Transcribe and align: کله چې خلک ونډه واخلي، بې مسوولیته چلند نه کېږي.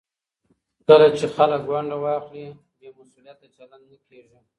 کله 0.87 1.07
چې 1.17 1.25
خلک 1.35 1.61
ونډه 1.69 1.97
واخلي، 2.03 2.45
بې 2.79 2.89
مسوولیته 2.97 3.47
چلند 3.55 3.83
نه 3.91 3.97
کېږي. 4.07 4.39